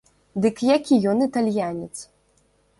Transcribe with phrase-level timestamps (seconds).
[0.45, 1.93] Дык які ён італьянец?